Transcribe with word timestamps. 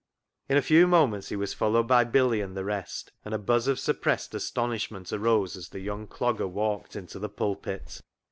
In 0.49 0.57
a 0.57 0.63
few 0.63 0.87
moments 0.87 1.29
he 1.29 1.35
was 1.35 1.53
followed 1.53 1.87
by 1.87 2.05
Billy 2.05 2.41
and 2.41 2.57
the 2.57 2.65
rest, 2.65 3.11
and 3.23 3.35
a 3.35 3.37
buzz 3.37 3.67
of 3.67 3.77
suppressed 3.77 4.33
astonish 4.33 4.89
ment 4.89 5.13
arose 5.13 5.55
as 5.55 5.69
the 5.69 5.79
young 5.79 6.07
dogger 6.07 6.47
walked 6.47 6.95
into 6.95 7.19
the 7.19 7.29
pulpit. 7.29 8.01